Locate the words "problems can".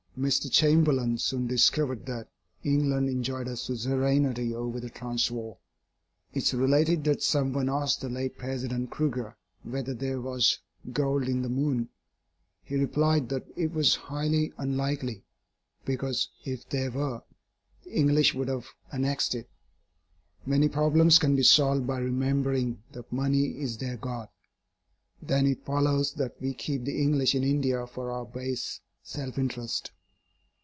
20.67-21.37